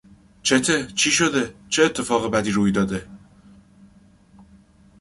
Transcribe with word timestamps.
چته؟، 0.43 0.87
چی 0.95 1.11
شده؟، 1.11 1.53
چه 1.69 1.83
اتفاق 1.83 2.31
بدی 2.31 2.51
روی 2.51 2.71
داده؟ 2.71 3.07